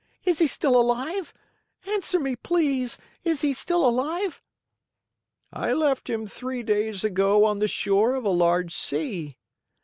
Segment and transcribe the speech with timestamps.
[0.25, 1.31] Is he still alive?
[1.85, 2.97] Answer me, please!
[3.23, 4.41] Is he still alive?"
[5.53, 9.37] "I left him three days ago on the shore of a large sea."